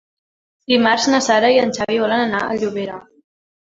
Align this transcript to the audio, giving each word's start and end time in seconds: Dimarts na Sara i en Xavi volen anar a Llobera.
Dimarts 0.73 1.05
na 1.15 1.19
Sara 1.27 1.53
i 1.55 1.59
en 1.65 1.75
Xavi 1.79 2.01
volen 2.05 2.25
anar 2.25 2.43
a 2.47 2.59
Llobera. 2.65 2.97